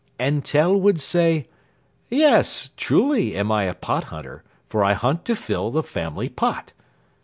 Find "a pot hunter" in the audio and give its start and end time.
3.65-4.43